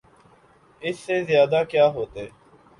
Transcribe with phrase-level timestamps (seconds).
[0.81, 2.27] اس سے زیادہ کیا ہوتے؟